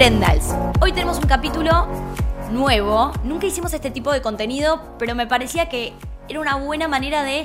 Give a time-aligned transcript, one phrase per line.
[0.00, 0.54] Emprendals.
[0.80, 1.86] Hoy tenemos un capítulo
[2.50, 3.12] nuevo.
[3.22, 5.92] Nunca hicimos este tipo de contenido, pero me parecía que
[6.26, 7.44] era una buena manera de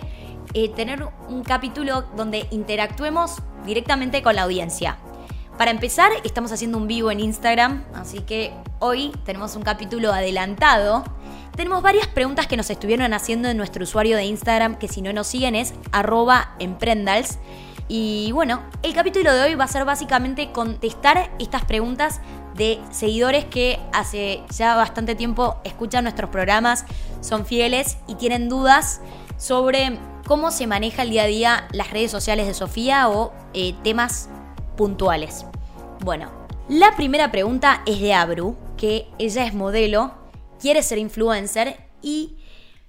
[0.53, 4.95] eh, tener un capítulo donde interactuemos directamente con la audiencia.
[5.57, 11.03] Para empezar, estamos haciendo un vivo en Instagram, así que hoy tenemos un capítulo adelantado.
[11.57, 15.11] Tenemos varias preguntas que nos estuvieron haciendo en nuestro usuario de Instagram, que si no
[15.11, 17.37] nos siguen es arroba emprendals.
[17.87, 22.19] Y bueno, el capítulo de hoy va a ser básicamente contestar estas preguntas
[22.55, 26.85] de seguidores que hace ya bastante tiempo escuchan nuestros programas,
[27.21, 29.01] son fieles y tienen dudas
[29.37, 33.75] sobre cómo se maneja el día a día las redes sociales de Sofía o eh,
[33.83, 34.29] temas
[34.77, 35.45] puntuales.
[35.99, 36.31] Bueno,
[36.69, 40.13] la primera pregunta es de Abru, que ella es modelo,
[40.59, 42.37] quiere ser influencer y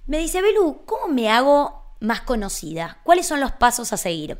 [0.05, 2.99] me dice, Belu, ¿cómo me hago más conocida?
[3.03, 4.39] ¿Cuáles son los pasos a seguir?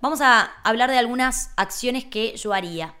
[0.00, 2.94] Vamos a hablar de algunas acciones que yo haría.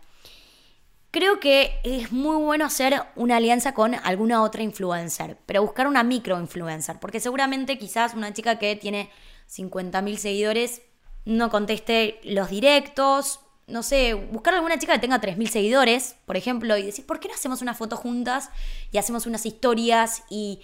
[1.10, 6.02] Creo que es muy bueno hacer una alianza con alguna otra influencer, pero buscar una
[6.02, 9.10] micro influencer, porque seguramente quizás una chica que tiene
[9.48, 10.82] 50.000 seguidores
[11.24, 16.76] no conteste los directos, no sé, buscar alguna chica que tenga 3.000 seguidores, por ejemplo,
[16.76, 18.50] y decir, ¿por qué no hacemos una foto juntas
[18.92, 20.24] y hacemos unas historias?
[20.28, 20.60] Y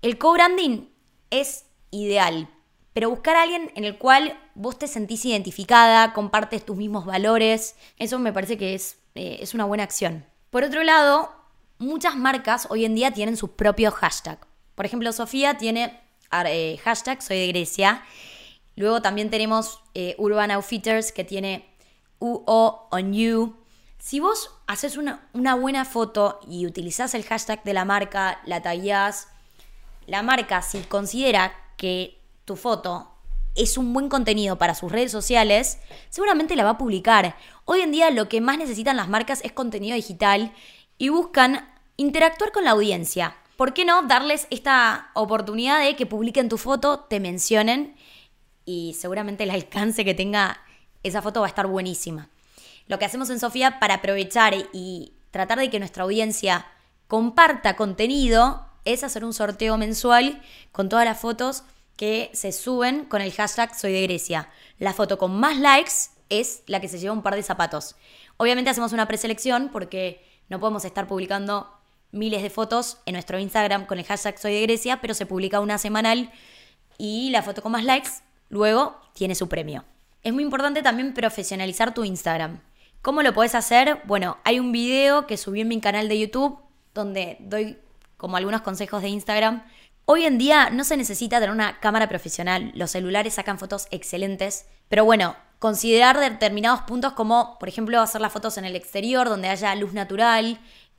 [0.00, 0.88] el co-branding
[1.30, 2.48] es ideal,
[2.94, 7.74] pero buscar a alguien en el cual vos te sentís identificada, compartes tus mismos valores,
[7.98, 10.24] eso me parece que es, eh, es una buena acción.
[10.50, 11.32] Por otro lado,
[11.78, 14.38] muchas marcas hoy en día tienen su propio hashtag.
[14.74, 16.00] Por ejemplo, Sofía tiene
[16.46, 18.02] eh, hashtag soy de Grecia.
[18.76, 21.68] Luego también tenemos eh, Urban Outfitters que tiene
[22.20, 23.56] UO on you.
[23.98, 28.62] Si vos haces una, una, buena foto y utilizás el hashtag de la marca, la
[28.62, 29.28] tagueás,
[30.06, 33.11] la marca si considera que tu foto
[33.54, 37.36] es un buen contenido para sus redes sociales, seguramente la va a publicar.
[37.64, 40.52] Hoy en día lo que más necesitan las marcas es contenido digital
[40.98, 43.36] y buscan interactuar con la audiencia.
[43.56, 47.94] ¿Por qué no darles esta oportunidad de que publiquen tu foto, te mencionen
[48.64, 50.60] y seguramente el alcance que tenga
[51.02, 52.28] esa foto va a estar buenísima?
[52.86, 56.66] Lo que hacemos en Sofía para aprovechar y tratar de que nuestra audiencia
[57.06, 60.42] comparta contenido es hacer un sorteo mensual
[60.72, 61.64] con todas las fotos
[62.02, 64.48] que se suben con el hashtag Soy de Grecia.
[64.80, 67.94] La foto con más likes es la que se lleva un par de zapatos.
[68.38, 71.70] Obviamente hacemos una preselección porque no podemos estar publicando
[72.10, 75.60] miles de fotos en nuestro Instagram con el hashtag Soy de Grecia, pero se publica
[75.60, 76.32] una semanal
[76.98, 78.10] y la foto con más likes
[78.48, 79.84] luego tiene su premio.
[80.24, 82.62] Es muy importante también profesionalizar tu Instagram.
[83.00, 84.00] ¿Cómo lo puedes hacer?
[84.06, 86.58] Bueno, hay un video que subí en mi canal de YouTube
[86.94, 87.78] donde doy
[88.16, 89.62] como algunos consejos de Instagram
[90.04, 94.66] Hoy en día no se necesita tener una cámara profesional, los celulares sacan fotos excelentes,
[94.88, 99.48] pero bueno, considerar determinados puntos como, por ejemplo, hacer las fotos en el exterior donde
[99.48, 100.58] haya luz natural,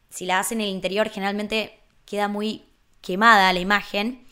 [0.09, 2.63] si la hacen en el interior generalmente queda muy
[3.01, 4.25] quemada la imagen,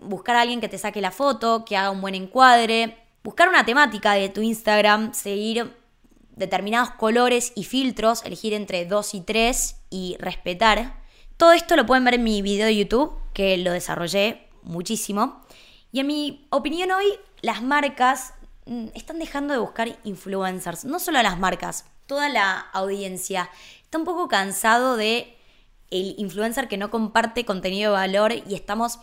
[0.00, 3.66] buscar a alguien que te saque la foto, que haga un buen encuadre, buscar una
[3.66, 5.76] temática de tu Instagram, seguir
[6.34, 11.02] determinados colores y filtros, elegir entre dos y tres y respetar.
[11.36, 15.44] Todo esto lo pueden ver en mi video de YouTube que lo desarrollé muchísimo.
[15.92, 17.04] Y en mi opinión hoy,
[17.42, 18.32] las marcas
[18.64, 20.84] mm, están dejando de buscar influencers.
[20.86, 23.50] No solo las marcas, toda la audiencia
[23.82, 25.36] está un poco cansado de
[25.90, 28.98] el influencer que no comparte contenido de valor y estamos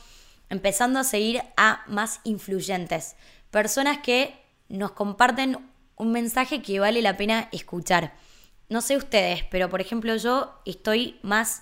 [0.50, 3.16] empezando a seguir a más influyentes.
[3.52, 4.36] Personas que
[4.68, 5.58] nos comparten
[5.96, 8.14] un mensaje que vale la pena escuchar.
[8.68, 11.62] No sé ustedes, pero por ejemplo yo estoy más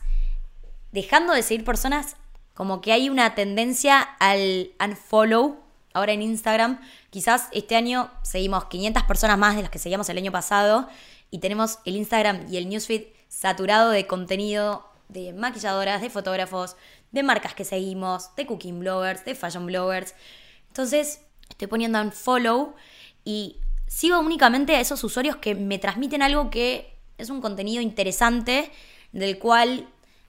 [0.92, 2.16] dejando de seguir personas
[2.60, 5.56] como que hay una tendencia al unfollow
[5.94, 6.82] ahora en Instagram.
[7.10, 10.90] Quizás este año seguimos 500 personas más de las que seguíamos el año pasado
[11.32, 16.76] y tenemos el Instagram y el newsfeed saturado de contenido de maquilladoras, de fotógrafos,
[17.14, 20.14] de marcas que seguimos, de cooking bloggers, de fashion bloggers.
[20.68, 22.76] Entonces estoy poniendo unfollow
[23.24, 23.56] y
[23.88, 28.70] sigo únicamente a esos usuarios que me transmiten algo que es un contenido interesante,
[29.14, 29.88] del cual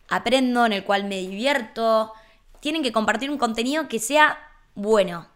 [0.08, 2.12] aprendo, en el cual me divierto,
[2.60, 4.38] tienen que compartir un contenido que sea
[4.74, 5.26] bueno.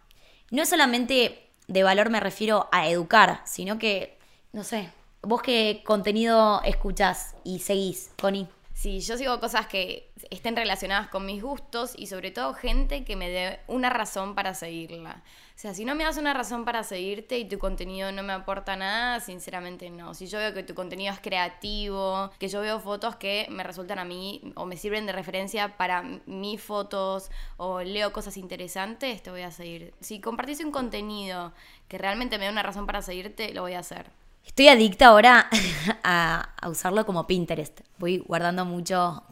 [0.51, 4.17] No es solamente de valor me refiero a educar, sino que,
[4.53, 4.89] no sé,
[5.21, 8.47] vos qué contenido escuchás y seguís, Connie.
[8.75, 13.15] Sí, yo sigo cosas que estén relacionadas con mis gustos y sobre todo gente que
[13.15, 15.23] me dé una razón para seguirla.
[15.55, 18.33] O sea, si no me das una razón para seguirte y tu contenido no me
[18.33, 20.13] aporta nada, sinceramente no.
[20.13, 23.97] Si yo veo que tu contenido es creativo, que yo veo fotos que me resultan
[23.97, 29.31] a mí o me sirven de referencia para mis fotos o leo cosas interesantes, te
[29.31, 29.93] voy a seguir.
[30.01, 31.53] Si compartís un contenido
[31.87, 34.11] que realmente me da una razón para seguirte, lo voy a hacer.
[34.45, 35.49] Estoy adicta ahora
[36.03, 37.81] a, a usarlo como Pinterest.
[37.97, 39.23] Voy guardando mucho,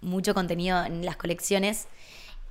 [0.00, 1.86] mucho contenido en las colecciones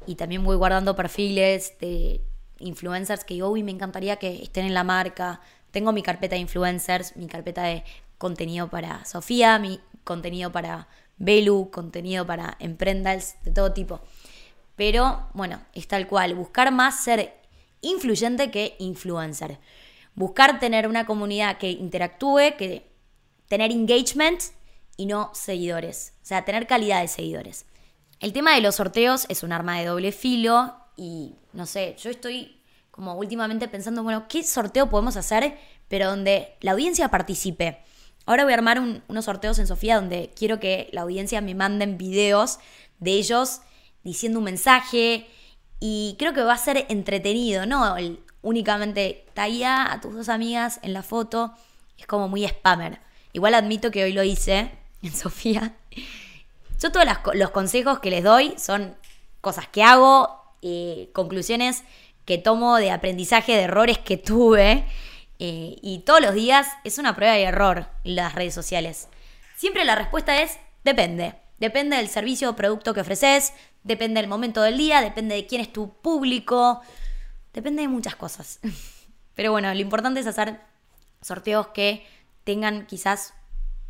[0.05, 2.21] y también voy guardando perfiles de
[2.59, 5.41] influencers que digo, uy, me encantaría que estén en la marca.
[5.71, 7.83] Tengo mi carpeta de influencers, mi carpeta de
[8.17, 14.01] contenido para Sofía, mi contenido para Belu, contenido para Emprendals, de todo tipo.
[14.75, 17.33] Pero bueno, es tal cual, buscar más ser
[17.81, 19.59] influyente que influencer.
[20.15, 22.92] Buscar tener una comunidad que interactúe, que
[23.53, 24.41] tener engagement
[24.97, 26.13] y no seguidores.
[26.23, 27.67] O sea, tener calidad de seguidores.
[28.19, 32.09] El tema de los sorteos es un arma de doble filo y no sé, yo
[32.09, 32.59] estoy
[32.89, 35.55] como últimamente pensando, bueno, ¿qué sorteo podemos hacer
[35.88, 37.77] pero donde la audiencia participe?
[38.25, 42.00] Ahora voy a armar unos sorteos en Sofía donde quiero que la audiencia me manden
[42.00, 42.57] videos
[42.97, 43.61] de ellos
[44.01, 45.27] diciendo un mensaje
[45.79, 47.97] y creo que va a ser entretenido, ¿no?
[47.97, 51.53] El, únicamente talla a tus dos amigas en la foto
[52.00, 53.12] es como muy spammer.
[53.33, 54.71] Igual admito que hoy lo hice
[55.01, 55.74] en Sofía
[56.83, 58.95] yo todos los consejos que les doy son
[59.39, 61.83] cosas que hago, eh, conclusiones
[62.25, 64.85] que tomo de aprendizaje de errores que tuve.
[65.39, 69.07] Eh, y todos los días es una prueba de error las redes sociales.
[69.56, 71.36] Siempre la respuesta es depende.
[71.57, 73.53] Depende del servicio o producto que ofreces,
[73.83, 76.81] depende del momento del día, depende de quién es tu público,
[77.53, 78.59] depende de muchas cosas.
[79.36, 80.59] Pero bueno, lo importante es hacer
[81.21, 82.06] sorteos que
[82.43, 83.33] tengan quizás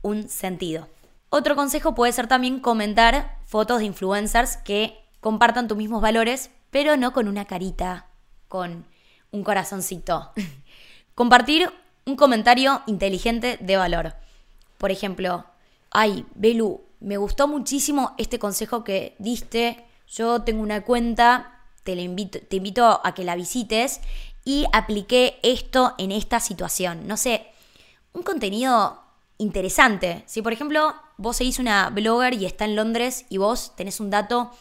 [0.01, 0.87] un sentido.
[1.29, 6.97] Otro consejo puede ser también comentar fotos de influencers que compartan tus mismos valores, pero
[6.97, 8.07] no con una carita,
[8.47, 8.85] con
[9.31, 10.31] un corazoncito.
[11.15, 11.71] Compartir
[12.05, 14.15] un comentario inteligente de valor.
[14.77, 15.45] Por ejemplo,
[15.91, 19.83] ay, Belu, me gustó muchísimo este consejo que diste.
[20.07, 24.01] Yo tengo una cuenta, te, invito, te invito a que la visites
[24.45, 27.07] y apliqué esto en esta situación.
[27.07, 27.47] No sé,
[28.13, 28.99] un contenido
[29.37, 30.23] interesante.
[30.25, 34.09] Si por ejemplo vos seguís una blogger y está en Londres y vos tenés un
[34.09, 34.51] dato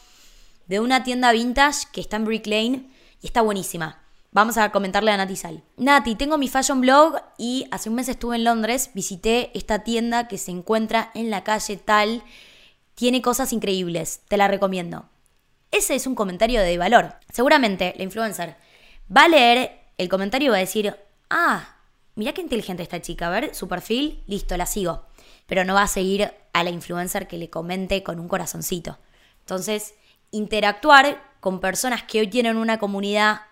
[0.66, 2.90] de una tienda vintage que está en Brick Lane
[3.20, 4.00] y está buenísima.
[4.34, 5.62] Vamos a comentarle a Nati Sal.
[5.76, 10.26] Nati, tengo mi fashion blog y hace un mes estuve en Londres, visité esta tienda
[10.26, 12.22] que se encuentra en la calle tal,
[12.94, 15.04] tiene cosas increíbles, te la recomiendo.
[15.70, 17.16] Ese es un comentario de valor.
[17.31, 18.56] Seguramente la influencer
[19.14, 20.96] va a leer el comentario y va a decir,
[21.28, 21.76] ah,
[22.14, 25.06] mira qué inteligente esta chica, a ver su perfil, listo, la sigo.
[25.47, 28.99] Pero no va a seguir a la influencer que le comente con un corazoncito.
[29.41, 29.94] Entonces,
[30.31, 33.43] interactuar con personas que hoy tienen una comunidad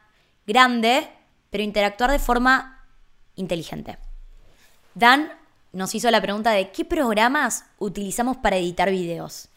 [0.46, 1.08] grande,
[1.50, 2.86] pero interactuar de forma
[3.36, 3.98] inteligente.
[4.94, 5.32] Dan
[5.72, 9.49] nos hizo la pregunta de qué programas utilizamos para editar videos.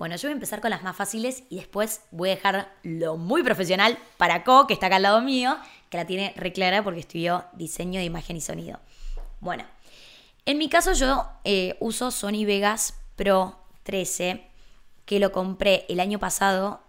[0.00, 3.18] Bueno, yo voy a empezar con las más fáciles y después voy a dejar lo
[3.18, 5.58] muy profesional para Co, que está acá al lado mío,
[5.90, 8.80] que la tiene reclara porque estudió diseño de imagen y sonido.
[9.40, 9.62] Bueno,
[10.46, 14.42] en mi caso yo eh, uso Sony Vegas Pro 13,
[15.04, 16.80] que lo compré el año pasado,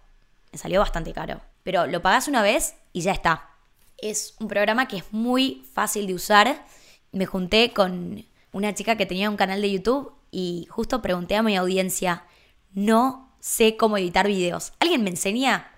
[0.50, 3.50] me salió bastante caro, pero lo pagas una vez y ya está.
[3.98, 6.64] Es un programa que es muy fácil de usar.
[7.10, 11.42] Me junté con una chica que tenía un canal de YouTube y justo pregunté a
[11.42, 12.24] mi audiencia,
[12.72, 14.72] no sé cómo editar videos.
[14.80, 15.70] ¿Alguien me enseña?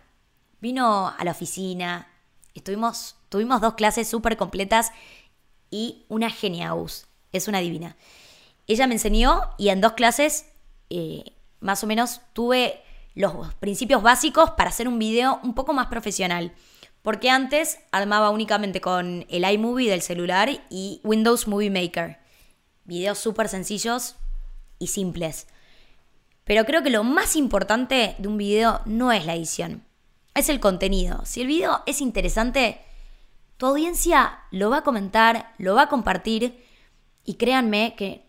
[0.60, 2.08] Vino a la oficina,
[2.54, 4.92] estuvimos, tuvimos dos clases súper completas
[5.70, 7.96] y una geniaus, es una divina.
[8.66, 10.46] Ella me enseñó y en dos clases
[10.90, 11.24] eh,
[11.60, 12.80] más o menos tuve
[13.14, 16.52] los principios básicos para hacer un video un poco más profesional.
[17.02, 22.18] Porque antes armaba únicamente con el iMovie del celular y Windows Movie Maker.
[22.84, 24.16] Videos súper sencillos
[24.78, 25.46] y simples.
[26.44, 29.84] Pero creo que lo más importante de un video no es la edición,
[30.34, 31.22] es el contenido.
[31.24, 32.80] Si el video es interesante,
[33.56, 36.62] tu audiencia lo va a comentar, lo va a compartir
[37.24, 38.26] y créanme que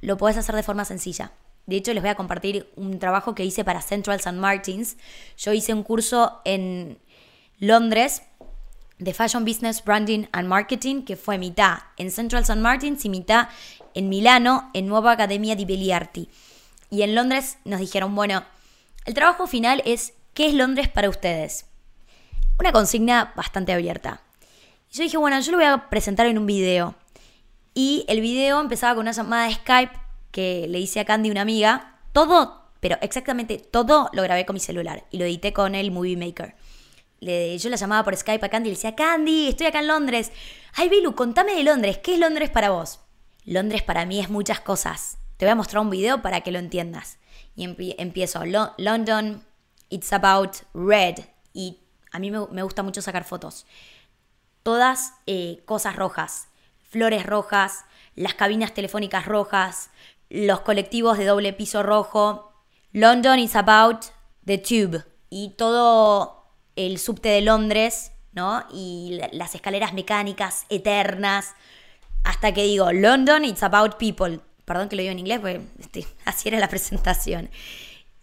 [0.00, 1.32] lo puedes hacer de forma sencilla.
[1.66, 4.38] De hecho, les voy a compartir un trabajo que hice para Central St.
[4.38, 4.96] Martins.
[5.36, 6.98] Yo hice un curso en
[7.58, 8.22] Londres
[8.98, 12.60] de Fashion Business, Branding and Marketing, que fue mitad en Central St.
[12.60, 13.48] Martins y mitad
[13.94, 15.92] en Milano, en Nueva Academia di Belli
[16.90, 18.44] Y en Londres nos dijeron, bueno,
[19.04, 21.66] el trabajo final es ¿qué es Londres para ustedes?
[22.58, 24.22] Una consigna bastante abierta.
[24.90, 26.94] Y yo dije, bueno, yo lo voy a presentar en un video.
[27.74, 29.92] Y el video empezaba con una llamada de Skype
[30.30, 31.98] que le hice a Candy, una amiga.
[32.12, 36.16] Todo, pero exactamente todo lo grabé con mi celular y lo edité con el Movie
[36.16, 36.54] Maker.
[37.20, 39.88] Le, yo la llamaba por Skype a Candy y le decía, Candy, estoy acá en
[39.88, 40.32] Londres.
[40.74, 41.98] Ay, Bilu, contame de Londres.
[41.98, 43.00] ¿Qué es Londres para vos?
[43.44, 45.18] Londres para mí es muchas cosas.
[45.38, 47.18] Te voy a mostrar un video para que lo entiendas.
[47.56, 47.64] Y
[47.98, 48.42] empiezo,
[48.76, 49.42] London,
[49.88, 51.20] it's about red.
[51.54, 51.80] Y
[52.12, 53.64] a mí me, gusta mucho sacar fotos.
[54.62, 56.48] Todas eh, cosas rojas
[56.88, 59.90] flores rojas, las cabinas telefónicas rojas,
[60.30, 62.52] los colectivos de doble piso rojo.
[62.92, 64.06] London is about
[64.44, 68.64] the tube y todo el subte de Londres, ¿no?
[68.72, 71.54] Y las escaleras mecánicas eternas.
[72.24, 74.40] Hasta que digo, London it's about people.
[74.68, 77.50] Perdón que lo digo en inglés, porque este, así era la presentación.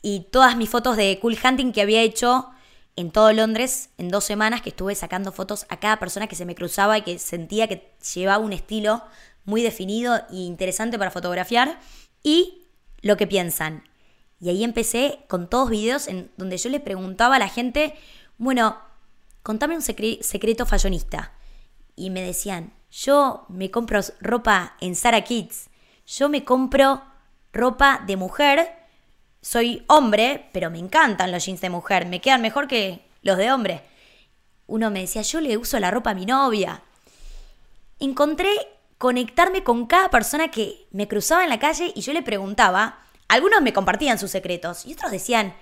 [0.01, 2.49] Y todas mis fotos de cool hunting que había hecho
[2.95, 6.45] en todo Londres en dos semanas que estuve sacando fotos a cada persona que se
[6.45, 9.03] me cruzaba y que sentía que llevaba un estilo
[9.43, 11.79] muy definido e interesante para fotografiar
[12.23, 12.63] y
[13.01, 13.83] lo que piensan.
[14.39, 17.95] Y ahí empecé con todos videos en donde yo le preguntaba a la gente,
[18.37, 18.77] bueno,
[19.43, 21.33] contame un secreto fallonista.
[21.95, 25.69] Y me decían, yo me compro ropa en Zara Kids,
[26.05, 27.01] yo me compro
[27.53, 28.69] ropa de mujer,
[29.41, 33.51] soy hombre, pero me encantan los jeans de mujer, me quedan mejor que los de
[33.51, 33.81] hombre.
[34.67, 36.81] Uno me decía, yo le uso la ropa a mi novia.
[37.99, 38.49] Encontré
[38.97, 42.99] conectarme con cada persona que me cruzaba en la calle y yo le preguntaba.
[43.27, 45.53] Algunos me compartían sus secretos y otros decían,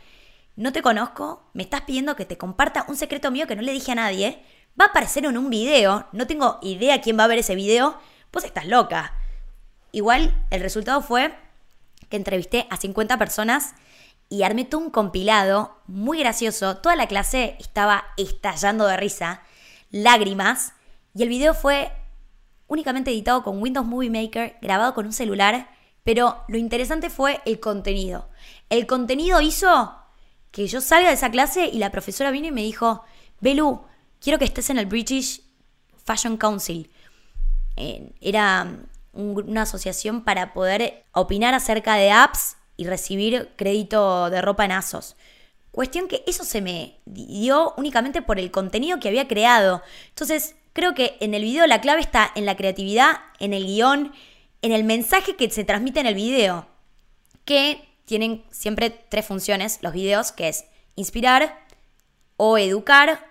[0.56, 3.72] no te conozco, me estás pidiendo que te comparta un secreto mío que no le
[3.72, 4.44] dije a nadie,
[4.80, 7.98] va a aparecer en un video, no tengo idea quién va a ver ese video,
[8.32, 9.14] vos estás loca.
[9.94, 11.34] Igual el resultado fue
[12.10, 13.76] que entrevisté a 50 personas
[14.28, 16.78] y armé todo un compilado muy gracioso.
[16.78, 19.44] Toda la clase estaba estallando de risa,
[19.92, 20.74] lágrimas,
[21.14, 21.92] y el video fue
[22.68, 25.70] únicamente editado con Windows Movie Maker, grabado con un celular,
[26.04, 28.30] pero lo interesante fue el contenido.
[28.70, 29.96] El contenido hizo
[30.50, 33.04] que yo salga de esa clase y la profesora vino y me dijo,
[33.42, 33.84] Belu,
[34.20, 35.44] quiero que estés en el British
[36.04, 36.90] Fashion Council.
[37.76, 38.80] Eh, era
[39.14, 45.16] una asociación para poder opinar acerca de apps y recibir crédito de ropa en ASOS.
[45.72, 49.82] Cuestión que eso se me dio únicamente por el contenido que había creado.
[50.10, 54.12] Entonces, creo que en el video la clave está en la creatividad, en el guion,
[54.62, 56.68] en el mensaje que se transmite en el video.
[57.46, 60.66] Que tienen siempre tres funciones los videos, que es
[60.96, 61.66] inspirar,
[62.38, 63.26] o educar,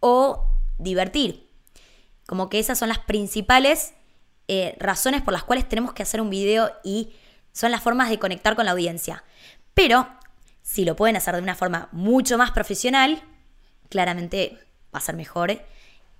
[0.00, 0.48] o
[0.78, 1.48] divertir.
[2.26, 3.94] Como que esas son las principales
[4.48, 7.14] eh, razones por las cuales tenemos que hacer un video y
[7.52, 9.24] son las formas de conectar con la audiencia.
[9.74, 10.06] Pero
[10.62, 13.22] si lo pueden hacer de una forma mucho más profesional,
[13.88, 14.58] claramente
[14.94, 15.60] va a ser mejor.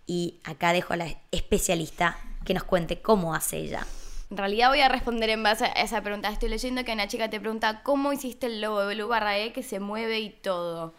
[0.07, 3.87] Y acá dejo a la especialista que nos cuente cómo hace ella.
[4.31, 6.29] En realidad voy a responder en base a esa pregunta.
[6.29, 9.53] Estoy leyendo que una chica te pregunta cómo hiciste el logo de Blue barra E
[9.53, 10.95] que se mueve y todo.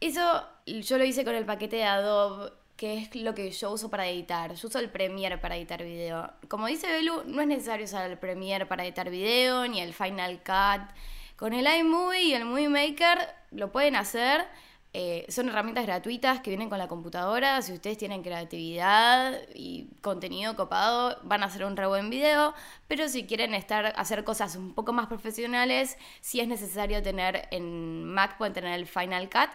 [0.00, 3.90] Eso yo lo hice con el paquete de Adobe que es lo que yo uso
[3.90, 4.54] para editar.
[4.54, 6.32] Yo uso el Premiere para editar video.
[6.48, 10.38] Como dice Belu, no es necesario usar el Premiere para editar video, ni el Final
[10.38, 10.88] Cut.
[11.36, 13.18] Con el iMovie y el Movie Maker
[13.50, 14.46] lo pueden hacer.
[14.94, 17.60] Eh, son herramientas gratuitas que vienen con la computadora.
[17.60, 22.54] Si ustedes tienen creatividad y contenido copado, van a hacer un re buen video.
[22.88, 28.06] Pero si quieren estar, hacer cosas un poco más profesionales, si es necesario tener en
[28.06, 29.50] Mac, pueden tener el Final Cut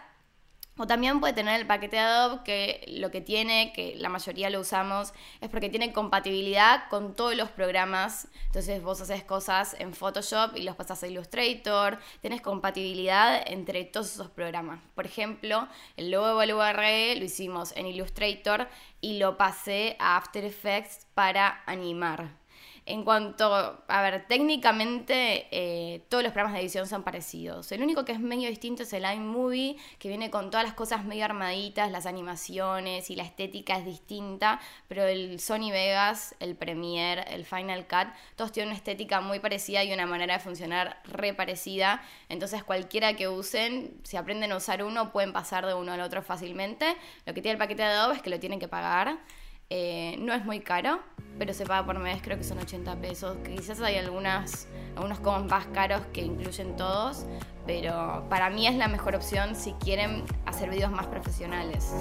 [0.78, 4.60] o también puede tener el paquete Adobe que lo que tiene, que la mayoría lo
[4.60, 8.28] usamos, es porque tiene compatibilidad con todos los programas.
[8.46, 11.98] Entonces vos haces cosas en Photoshop y los pasas a Illustrator.
[12.20, 14.80] Tienes compatibilidad entre todos esos programas.
[14.94, 15.66] Por ejemplo,
[15.96, 18.68] el logo de URL lo hicimos en Illustrator
[19.00, 22.45] y lo pasé a After Effects para animar.
[22.88, 27.72] En cuanto, a ver, técnicamente eh, todos los programas de edición son parecidos.
[27.72, 31.04] El único que es medio distinto es el iMovie, que viene con todas las cosas
[31.04, 37.24] medio armaditas, las animaciones y la estética es distinta, pero el Sony Vegas, el Premiere,
[37.34, 41.34] el Final Cut, todos tienen una estética muy parecida y una manera de funcionar re
[41.34, 42.04] parecida.
[42.28, 46.22] Entonces cualquiera que usen, si aprenden a usar uno, pueden pasar de uno al otro
[46.22, 46.96] fácilmente.
[47.24, 49.18] Lo que tiene el paquete de Adobe es que lo tienen que pagar.
[49.68, 51.00] Eh, no es muy caro,
[51.38, 53.36] pero se paga por mes, creo que son 80 pesos.
[53.44, 57.26] Quizás hay algunas, algunos como más caros que incluyen todos,
[57.66, 61.92] pero para mí es la mejor opción si quieren hacer videos más profesionales.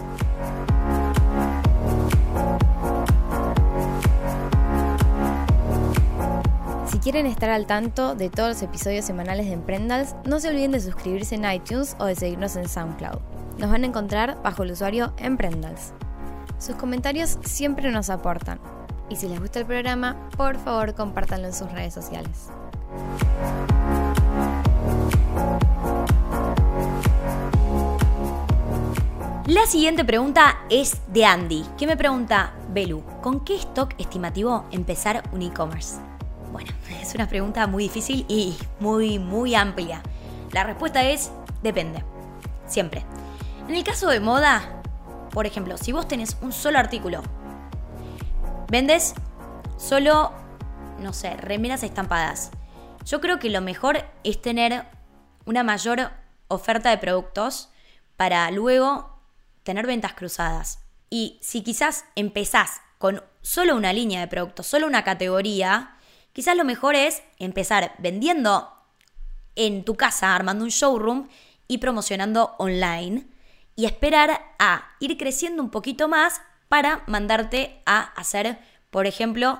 [6.86, 10.72] Si quieren estar al tanto de todos los episodios semanales de Emprendals, no se olviden
[10.72, 13.20] de suscribirse en iTunes o de seguirnos en SoundCloud.
[13.58, 15.94] Nos van a encontrar bajo el usuario Emprendals.
[16.60, 18.60] Sus comentarios siempre nos aportan.
[19.10, 22.50] Y si les gusta el programa, por favor compártanlo en sus redes sociales.
[29.48, 35.24] La siguiente pregunta es de Andy, que me pregunta, Belu, ¿con qué stock estimativo empezar
[35.34, 35.98] un e-commerce?
[36.52, 36.72] Bueno,
[37.02, 40.02] es una pregunta muy difícil y muy, muy amplia.
[40.52, 41.32] La respuesta es,
[41.62, 42.04] depende.
[42.66, 43.04] Siempre.
[43.68, 44.75] En el caso de moda,
[45.36, 47.22] por ejemplo, si vos tenés un solo artículo,
[48.70, 49.14] vendes
[49.78, 50.32] solo
[51.00, 52.52] no sé, remeras estampadas.
[53.06, 54.86] Yo creo que lo mejor es tener
[55.46, 56.12] una mayor
[56.48, 57.70] oferta de productos
[58.16, 59.20] para luego
[59.64, 60.80] tener ventas cruzadas.
[61.10, 65.98] Y si quizás empezás con solo una línea de productos, solo una categoría,
[66.34, 68.72] quizás lo mejor es empezar vendiendo
[69.56, 71.28] en tu casa, armando un showroom
[71.68, 73.35] y promocionando online
[73.76, 78.58] y esperar a ir creciendo un poquito más para mandarte a hacer,
[78.90, 79.60] por ejemplo,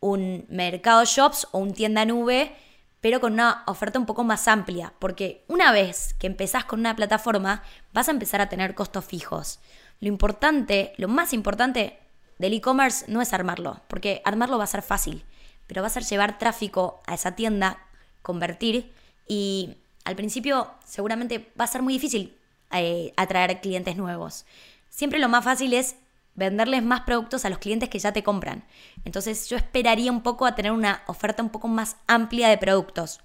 [0.00, 2.54] un mercado shops o un tienda nube,
[3.00, 6.96] pero con una oferta un poco más amplia, porque una vez que empezás con una
[6.96, 9.60] plataforma, vas a empezar a tener costos fijos.
[10.00, 11.98] Lo importante, lo más importante
[12.38, 15.24] del e-commerce no es armarlo, porque armarlo va a ser fácil,
[15.68, 17.78] pero va a ser llevar tráfico a esa tienda,
[18.22, 18.92] convertir
[19.28, 22.36] y al principio seguramente va a ser muy difícil
[22.72, 24.44] eh, atraer clientes nuevos.
[24.88, 25.96] Siempre lo más fácil es
[26.34, 28.64] venderles más productos a los clientes que ya te compran.
[29.04, 33.20] Entonces yo esperaría un poco a tener una oferta un poco más amplia de productos.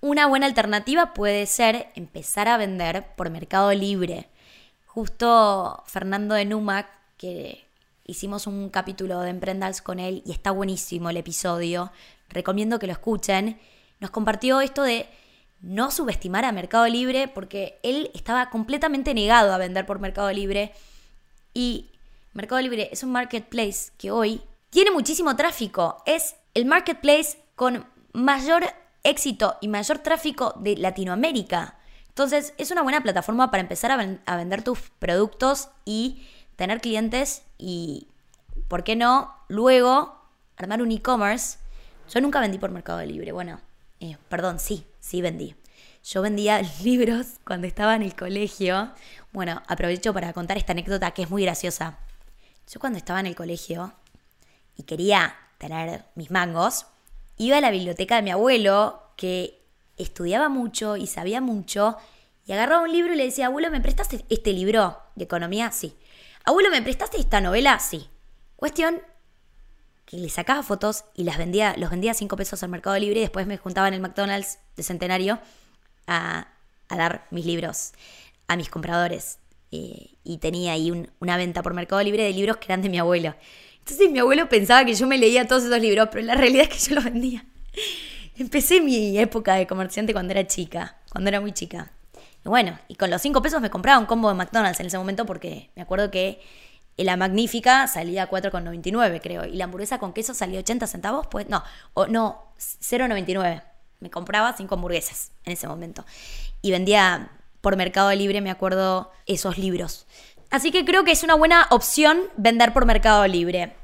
[0.00, 4.28] Una buena alternativa puede ser empezar a vender por Mercado Libre.
[4.86, 7.66] Justo Fernando de Numac, que
[8.04, 11.92] hicimos un capítulo de Emprendals con él y está buenísimo el episodio,
[12.28, 13.58] recomiendo que lo escuchen,
[14.00, 15.08] nos compartió esto de
[15.60, 20.72] no subestimar a Mercado Libre porque él estaba completamente negado a vender por Mercado Libre
[21.54, 21.90] y
[22.32, 26.02] Mercado Libre es un marketplace que hoy tiene muchísimo tráfico.
[26.06, 28.64] Es el marketplace con mayor
[29.02, 31.76] éxito y mayor tráfico de Latinoamérica.
[32.08, 38.08] Entonces es una buena plataforma para empezar a, vender tus productos y tener clientes y,
[38.68, 39.34] ¿por qué no?
[39.48, 40.20] Luego
[40.56, 41.58] armar un e-commerce.
[42.12, 43.32] Yo nunca vendí por Mercado Libre.
[43.32, 43.60] Bueno,
[44.00, 45.54] eh, perdón, sí, sí vendí.
[46.04, 48.92] Yo vendía libros cuando estaba en el colegio.
[49.32, 51.98] Bueno, aprovecho para contar esta anécdota que es muy graciosa.
[52.70, 53.92] Yo cuando estaba en el colegio
[54.76, 56.86] y quería tener mis mangos,
[57.36, 59.60] iba a la biblioteca de mi abuelo, que
[59.96, 61.96] estudiaba mucho y sabía mucho,
[62.46, 65.70] y agarraba un libro y le decía, abuelo, ¿me prestaste este libro de economía?
[65.70, 65.94] Sí.
[66.44, 67.78] Abuelo, ¿me prestaste esta novela?
[67.78, 68.08] Sí.
[68.56, 69.02] Cuestión
[70.08, 73.18] que le sacaba fotos y las vendía, los vendía a 5 pesos al Mercado Libre
[73.18, 75.38] y después me juntaba en el McDonald's de Centenario
[76.06, 76.48] a,
[76.88, 77.92] dar mis libros
[78.46, 79.38] a mis compradores.
[79.70, 82.98] Eh, y tenía ahí una venta por Mercado Libre de libros que eran de mi
[82.98, 83.34] abuelo.
[83.80, 86.68] Entonces mi abuelo pensaba que yo me leía todos esos libros, pero la realidad es
[86.70, 87.44] que yo los vendía.
[88.38, 91.92] Empecé mi época de comerciante cuando era chica, cuando era muy chica.
[92.46, 94.96] Y bueno, y con los 5 pesos me compraba un combo de McDonald's en ese
[94.96, 96.40] momento porque me acuerdo que
[97.04, 99.44] la magnífica salía 4,99 creo.
[99.44, 101.62] Y la hamburguesa con queso salía 80 centavos, pues no,
[101.94, 103.62] o, no, 0,99.
[104.00, 106.04] Me compraba 5 hamburguesas en ese momento.
[106.60, 107.30] Y vendía
[107.60, 110.06] por Mercado Libre, me acuerdo, esos libros.
[110.50, 113.74] Así que creo que es una buena opción vender por Mercado Libre.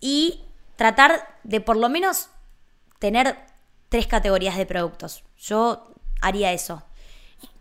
[0.00, 0.40] Y
[0.76, 2.28] tratar de por lo menos
[2.98, 3.36] tener
[3.88, 5.24] tres categorías de productos.
[5.38, 6.82] Yo haría eso.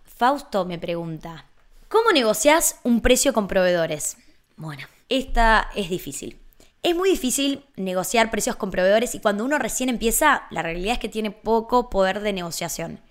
[0.06, 1.46] Fausto me pregunta,
[1.90, 4.18] ¿cómo negocias un precio con proveedores?
[4.56, 6.40] Bueno, esta es difícil.
[6.84, 11.00] Es muy difícil negociar precios con proveedores y cuando uno recién empieza, la realidad es
[11.00, 13.02] que tiene poco poder de negociación.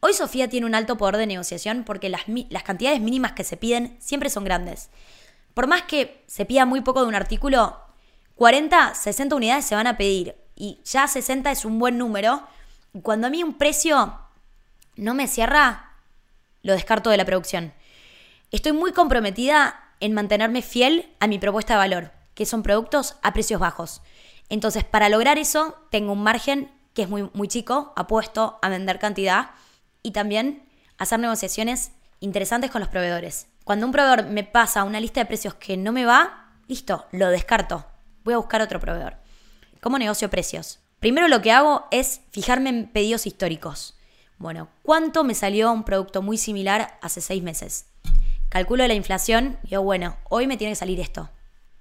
[0.00, 2.22] Hoy Sofía tiene un alto poder de negociación porque las,
[2.64, 4.88] cantidades mínimas que se piden siempre son grandes.
[5.52, 7.78] Por más que se pida muy poco de un artículo,
[8.36, 12.42] 40, 60 unidades se van a pedir y ya 60 es un buen número.
[13.02, 14.18] Cuando a mí un precio
[14.96, 15.92] no me cierra,
[16.62, 17.74] lo descarto de la producción.
[18.50, 23.32] Estoy muy comprometida en mantenerme fiel a mi propuesta de valor, que son productos a
[23.32, 24.02] precios bajos.
[24.48, 28.98] Entonces, para lograr eso, tengo un margen que es muy, muy chico, apuesto a vender
[28.98, 29.50] cantidad
[30.02, 33.46] y también hacer negociaciones interesantes con los proveedores.
[33.64, 37.28] Cuando un proveedor me pasa una lista de precios que no me va, listo, lo
[37.28, 37.86] descarto.
[38.24, 39.16] Voy a buscar otro proveedor.
[39.80, 40.80] ¿Cómo negocio precios?
[40.98, 43.96] Primero lo que hago es fijarme en pedidos históricos.
[44.38, 47.86] Bueno, ¿cuánto me salió un producto muy similar hace seis meses?
[48.50, 51.30] Calculo la inflación y digo, bueno, hoy me tiene que salir esto.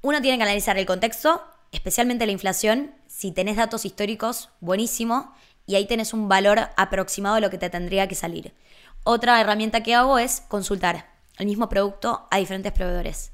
[0.01, 2.95] Uno tiene que analizar el contexto, especialmente la inflación.
[3.07, 5.33] Si tenés datos históricos, buenísimo.
[5.65, 8.53] Y ahí tenés un valor aproximado de lo que te tendría que salir.
[9.03, 13.31] Otra herramienta que hago es consultar el mismo producto a diferentes proveedores.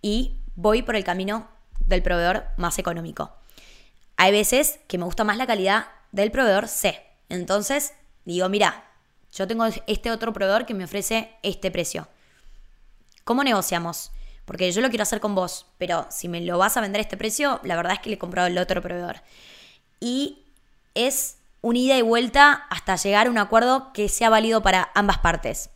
[0.00, 1.48] Y voy por el camino
[1.80, 3.32] del proveedor más económico.
[4.16, 7.02] Hay veces que me gusta más la calidad del proveedor C.
[7.28, 7.92] Entonces
[8.24, 8.84] digo, mira,
[9.32, 12.08] yo tengo este otro proveedor que me ofrece este precio.
[13.26, 14.12] ¿Cómo negociamos?
[14.44, 17.02] Porque yo lo quiero hacer con vos, pero si me lo vas a vender a
[17.02, 19.20] este precio, la verdad es que le he comprado el otro proveedor.
[19.98, 20.44] Y
[20.94, 25.18] es un ida y vuelta hasta llegar a un acuerdo que sea válido para ambas
[25.18, 25.70] partes.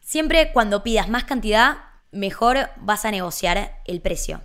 [0.00, 1.76] Siempre cuando pidas más cantidad,
[2.12, 4.40] mejor vas a negociar el precio.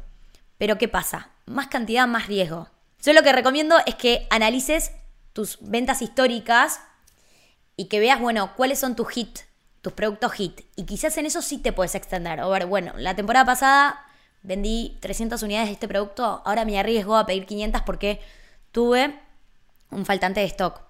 [0.58, 1.30] Pero ¿qué pasa?
[1.46, 2.68] Más cantidad, más riesgo.
[3.02, 4.92] Yo lo que recomiendo es que analices
[5.32, 6.82] tus ventas históricas
[7.78, 9.46] y que veas, bueno, cuáles son tus hits,
[9.82, 10.62] tus productos hit.
[10.76, 12.42] Y quizás en eso sí te puedes extender.
[12.42, 14.06] O ver, bueno, la temporada pasada
[14.44, 18.20] vendí 300 unidades de este producto, ahora me arriesgo a pedir 500 porque
[18.72, 19.20] tuve
[19.90, 20.82] un faltante de stock.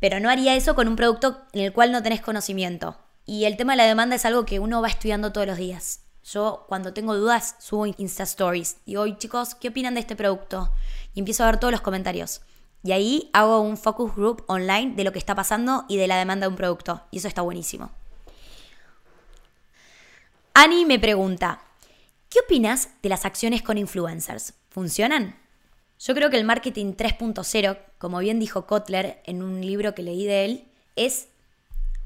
[0.00, 2.96] Pero no haría eso con un producto en el cual no tenés conocimiento.
[3.26, 6.00] Y el tema de la demanda es algo que uno va estudiando todos los días.
[6.24, 8.78] Yo cuando tengo dudas subo Insta Stories.
[8.86, 10.72] Digo, hoy chicos, ¿qué opinan de este producto?
[11.14, 12.40] Y empiezo a ver todos los comentarios.
[12.82, 16.16] Y ahí hago un focus group online de lo que está pasando y de la
[16.16, 17.02] demanda de un producto.
[17.10, 17.90] Y eso está buenísimo.
[20.54, 21.62] Ani me pregunta,
[22.28, 24.54] ¿qué opinas de las acciones con influencers?
[24.68, 25.38] ¿Funcionan?
[26.00, 30.26] Yo creo que el marketing 3.0, como bien dijo Kotler en un libro que leí
[30.26, 31.28] de él, es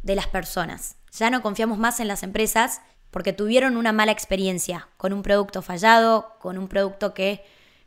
[0.03, 0.97] de las personas.
[1.13, 5.63] Ya no confiamos más en las empresas porque tuvieron una mala experiencia con un producto
[5.63, 7.45] fallado, con un producto que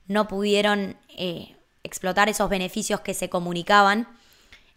[0.08, 4.08] no pudieron eh, explotar esos beneficios que se comunicaban.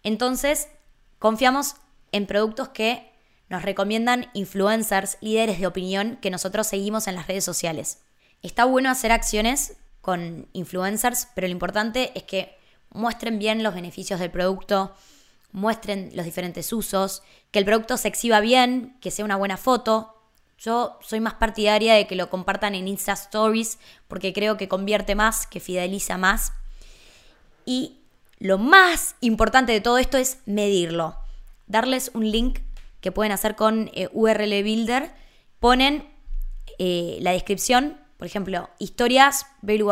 [0.03, 0.69] Entonces,
[1.19, 1.77] confiamos
[2.13, 3.10] en productos que
[3.51, 7.99] nos recomiendan influencers, líderes de opinión que nosotros seguimos en las redes sociales.
[8.43, 12.57] Está bueno hacer acciones con influencers, pero lo importante es que
[12.91, 14.95] muestren bien los beneficios del producto,
[15.53, 20.17] muestren los diferentes usos, que el producto se exhiba bien, que sea una buena foto,
[20.61, 25.15] yo soy más partidaria de que lo compartan en Insta Stories porque creo que convierte
[25.15, 26.53] más, que fideliza más.
[27.65, 27.97] Y
[28.39, 31.17] lo más importante de todo esto es medirlo.
[31.67, 32.59] Darles un link
[33.01, 35.11] que pueden hacer con eh, URL Builder.
[35.59, 36.09] Ponen
[36.79, 39.91] eh, la descripción, por ejemplo, historias Belu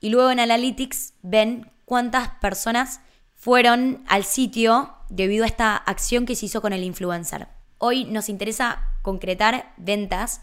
[0.00, 3.00] Y luego en Analytics ven cuántas personas
[3.34, 7.48] fueron al sitio debido a esta acción que se hizo con el influencer.
[7.78, 10.40] Hoy nos interesa concretar ventas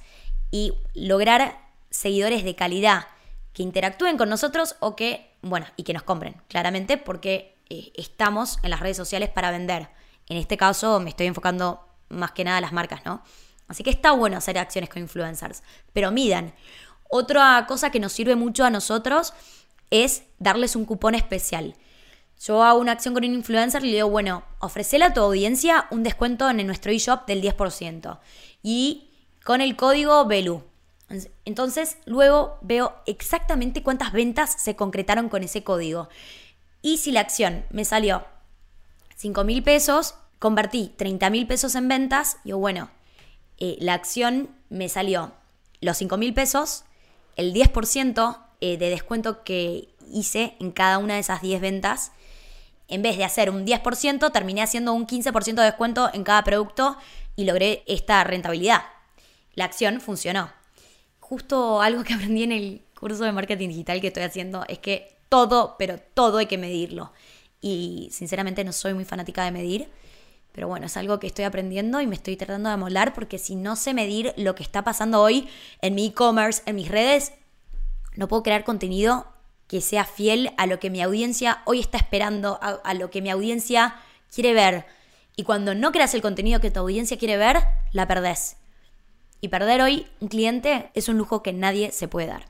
[0.52, 1.60] y lograr
[1.90, 3.08] seguidores de calidad
[3.54, 8.58] que interactúen con nosotros o que, bueno, y que nos compren, claramente, porque eh, estamos
[8.64, 9.90] en las redes sociales para vender.
[10.30, 13.24] En este caso me estoy enfocando más que nada a las marcas, ¿no?
[13.68, 16.54] Así que está bueno hacer acciones con influencers, pero midan.
[17.10, 19.34] Otra cosa que nos sirve mucho a nosotros
[19.90, 21.76] es darles un cupón especial.
[22.40, 25.88] Yo hago una acción con un influencer y le digo, bueno, ofrecele a tu audiencia
[25.92, 28.20] un descuento en nuestro eShop del 10%.
[28.64, 29.12] Y
[29.44, 30.64] con el código BELU.
[31.46, 36.10] Entonces, luego veo exactamente cuántas ventas se concretaron con ese código.
[36.82, 38.26] Y si la acción me salió
[39.16, 42.90] 5 mil pesos, convertí 30 mil pesos en ventas, yo, bueno,
[43.60, 45.32] eh, la acción me salió
[45.82, 46.84] los 5 mil pesos,
[47.36, 52.12] el 10% eh, de descuento que hice en cada una de esas 10 ventas
[52.88, 56.98] en vez de hacer un 10%, terminé haciendo un 15% de descuento en cada producto
[57.36, 58.84] y logré esta rentabilidad.
[59.56, 60.52] La acción funcionó.
[61.20, 65.16] Justo algo que aprendí en el curso de marketing digital que estoy haciendo es que
[65.30, 67.12] todo, pero todo hay que medirlo.
[67.64, 69.88] Y sinceramente no soy muy fanática de medir,
[70.52, 73.56] pero bueno, es algo que estoy aprendiendo y me estoy tratando de molar porque si
[73.56, 75.48] no sé medir lo que está pasando hoy
[75.82, 77.32] en mi e-commerce, en mis redes,
[78.18, 79.28] no puedo crear contenido
[79.70, 83.30] que sea fiel a lo que mi audiencia hoy está esperando, a, lo que mi
[83.30, 83.96] audiencia
[84.30, 84.86] quiere ver.
[85.38, 88.58] Y cuando no creas el contenido que tu audiencia quiere ver, la perdés.
[89.40, 92.46] Y perder hoy un cliente es un lujo que nadie se puede dar.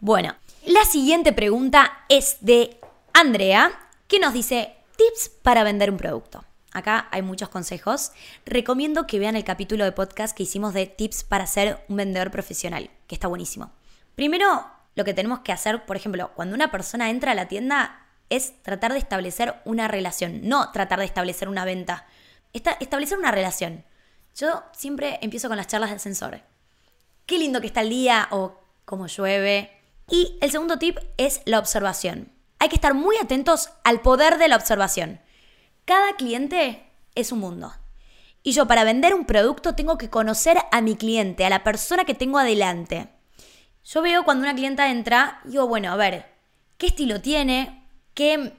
[0.00, 0.34] Bueno,
[0.66, 2.80] la siguiente pregunta es de
[3.14, 3.72] Andrea,
[4.12, 6.44] que nos dice tips para vender un producto.
[6.72, 8.12] Acá hay muchos consejos.
[8.44, 12.30] Recomiendo que vean el capítulo de podcast que hicimos de tips para ser un vendedor
[12.30, 13.72] profesional, que está buenísimo.
[14.14, 18.06] Primero, lo que tenemos que hacer, por ejemplo, cuando una persona entra a la tienda,
[18.28, 22.06] es tratar de establecer una relación, no tratar de establecer una venta.
[22.52, 23.82] establecer una relación.
[24.36, 26.42] Yo siempre empiezo con las charlas de ascensor.
[27.24, 29.72] Qué lindo que está el día o cómo llueve.
[30.10, 32.41] Y el segundo tip es la observación.
[32.62, 35.20] Hay que estar muy atentos al poder de la observación.
[35.84, 37.72] Cada cliente es un mundo.
[38.44, 42.04] Y yo para vender un producto tengo que conocer a mi cliente, a la persona
[42.04, 43.08] que tengo adelante.
[43.82, 46.36] Yo veo cuando una clienta entra, digo, bueno, a ver,
[46.78, 47.84] ¿qué estilo tiene?
[48.14, 48.52] ¿Qué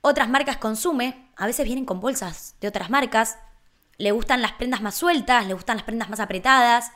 [0.00, 1.28] otras marcas consume?
[1.36, 3.36] A veces vienen con bolsas de otras marcas.
[3.98, 6.90] Le gustan las prendas más sueltas, le gustan las prendas más apretadas.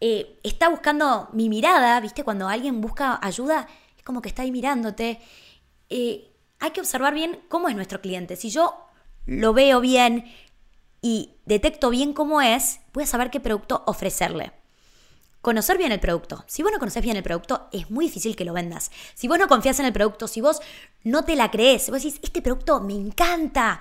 [0.00, 2.24] Eh, está buscando mi mirada, ¿viste?
[2.24, 5.20] Cuando alguien busca ayuda, es como que está ahí mirándote.
[5.90, 8.36] Eh, hay que observar bien cómo es nuestro cliente.
[8.36, 8.74] Si yo
[9.26, 10.24] lo veo bien
[11.02, 14.52] y detecto bien cómo es, voy a saber qué producto ofrecerle
[15.46, 16.42] conocer bien el producto.
[16.48, 18.90] Si vos no conoces bien el producto, es muy difícil que lo vendas.
[19.14, 20.60] Si vos no confías en el producto, si vos
[21.04, 23.78] no te la crees, vos decís, este producto me encanta,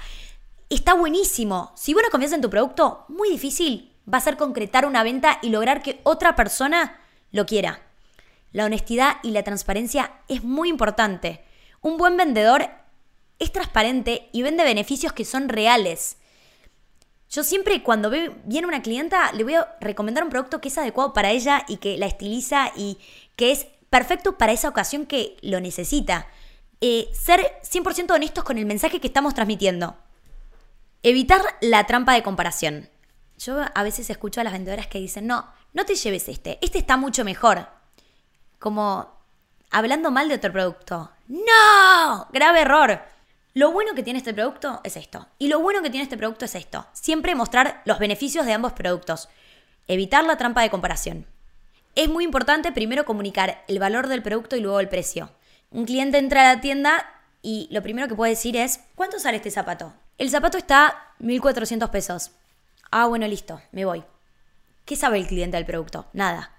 [0.69, 1.73] está buenísimo.
[1.75, 5.39] Si vos no confías en tu producto, muy difícil va a ser concretar una venta
[5.41, 6.99] y lograr que otra persona
[7.31, 7.81] lo quiera.
[8.51, 11.44] La honestidad y la transparencia es muy importante.
[11.85, 12.67] Un buen vendedor
[13.37, 16.17] es transparente y vende beneficios que son reales.
[17.29, 21.13] Yo siempre cuando viene una clienta le voy a recomendar un producto que es adecuado
[21.13, 22.97] para ella y que la estiliza y
[23.35, 26.27] que es perfecto para esa ocasión que lo necesita.
[26.81, 29.95] Eh, ser 100% honestos con el mensaje que estamos transmitiendo.
[31.03, 32.89] Evitar la trampa de comparación.
[33.37, 36.79] Yo a veces escucho a las vendedoras que dicen, no, no te lleves este, este
[36.79, 37.67] está mucho mejor.
[38.57, 39.07] Como
[39.69, 41.11] hablando mal de otro producto.
[41.27, 43.01] No, grave error.
[43.53, 45.27] Lo bueno que tiene este producto es esto.
[45.39, 46.85] Y lo bueno que tiene este producto es esto.
[46.93, 49.29] Siempre mostrar los beneficios de ambos productos.
[49.87, 51.25] Evitar la trampa de comparación.
[51.95, 55.31] Es muy importante primero comunicar el valor del producto y luego el precio.
[55.71, 57.09] Un cliente entra a la tienda
[57.41, 59.93] y lo primero que puede decir es, ¿cuánto sale este zapato?
[60.17, 62.31] El zapato está 1.400 pesos.
[62.91, 64.03] Ah, bueno, listo, me voy.
[64.83, 66.07] ¿Qué sabe el cliente del producto?
[66.13, 66.51] Nada.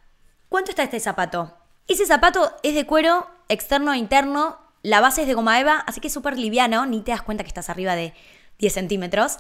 [0.49, 1.57] ¿Cuánto está este zapato?
[1.89, 6.01] Ese zapato es de cuero, externo e interno, la base es de goma eva, así
[6.01, 8.13] que es súper liviano, ni te das cuenta que estás arriba de
[8.59, 9.39] 10 centímetros.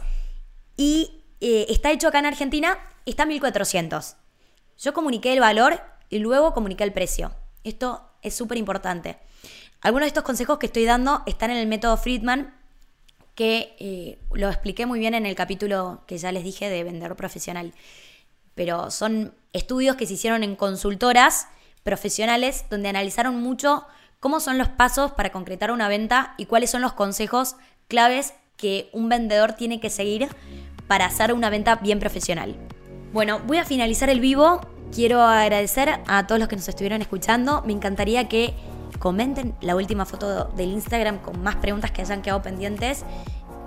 [0.76, 4.16] Y eh, está hecho acá en Argentina, está a 1400.
[4.78, 7.32] Yo comuniqué el valor y luego comuniqué el precio.
[7.64, 9.18] Esto es súper importante.
[9.80, 12.54] Algunos de estos consejos que estoy dando están en el método Friedman,
[13.34, 17.16] que eh, lo expliqué muy bien en el capítulo que ya les dije de vendedor
[17.16, 17.74] profesional.
[18.54, 21.48] Pero son estudios que se hicieron en consultoras
[21.86, 23.86] profesionales donde analizaron mucho
[24.18, 27.54] cómo son los pasos para concretar una venta y cuáles son los consejos
[27.86, 30.28] claves que un vendedor tiene que seguir
[30.88, 32.56] para hacer una venta bien profesional.
[33.12, 34.60] Bueno, voy a finalizar el vivo.
[34.92, 37.62] Quiero agradecer a todos los que nos estuvieron escuchando.
[37.64, 38.52] Me encantaría que
[38.98, 43.04] comenten la última foto del Instagram con más preguntas que hayan quedado pendientes.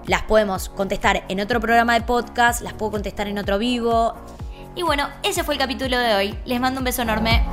[0.07, 4.13] Las podemos contestar en otro programa de podcast, las puedo contestar en otro vivo.
[4.75, 6.39] Y bueno, ese fue el capítulo de hoy.
[6.45, 7.43] Les mando un beso enorme.